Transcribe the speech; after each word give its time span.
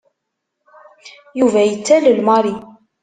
Yuba 1.39 1.61
yettalel 1.63 2.19
Mary. 2.27 2.55